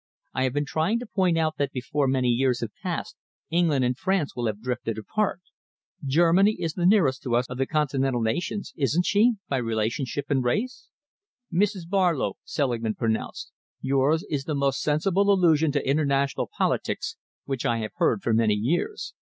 I 0.33 0.45
have 0.45 0.53
been 0.53 0.65
trying 0.65 0.97
to 0.97 1.05
point 1.05 1.37
out 1.37 1.57
that 1.57 1.71
before 1.71 2.07
many 2.07 2.29
years 2.29 2.61
have 2.61 2.73
passed 2.81 3.15
England 3.51 3.85
and 3.85 3.95
France 3.95 4.35
will 4.35 4.47
have 4.47 4.59
drifted 4.59 4.97
apart. 4.97 5.41
Germany 6.03 6.55
is 6.59 6.73
the 6.73 6.87
nearest 6.87 7.21
to 7.21 7.35
us 7.35 7.45
of 7.51 7.59
the 7.59 7.67
continental 7.67 8.19
nations, 8.19 8.73
isn't 8.75 9.05
she, 9.05 9.33
by 9.47 9.57
relationship 9.57 10.31
and 10.31 10.43
race?" 10.43 10.87
"Mrs. 11.53 11.87
Barlow," 11.87 12.37
Selingman 12.43 12.95
pronounced, 12.95 13.51
"yours 13.79 14.25
is 14.27 14.45
the 14.45 14.55
most 14.55 14.81
sensible 14.81 15.31
allusion 15.31 15.71
to 15.73 15.87
international 15.87 16.49
politics 16.57 17.15
which 17.45 17.63
I 17.63 17.77
have 17.81 17.91
heard 17.97 18.23
for 18.23 18.33
many 18.33 18.55
years. 18.55 19.13